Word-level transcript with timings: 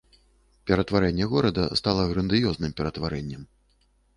Ператварэнне 0.69 1.27
горада 1.33 1.67
стала 1.81 2.07
грандыёзным 2.15 2.71
ператварэннем. 2.81 3.49